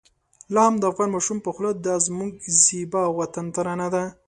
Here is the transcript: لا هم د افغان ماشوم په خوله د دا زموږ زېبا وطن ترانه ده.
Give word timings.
لا 0.53 0.61
هم 0.67 0.75
د 0.79 0.83
افغان 0.91 1.09
ماشوم 1.15 1.37
په 1.45 1.49
خوله 1.55 1.71
د 1.73 1.79
دا 1.87 1.95
زموږ 2.07 2.31
زېبا 2.63 3.03
وطن 3.19 3.45
ترانه 3.55 3.87
ده. 3.93 4.03